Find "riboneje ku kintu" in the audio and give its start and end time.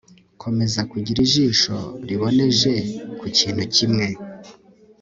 2.07-3.63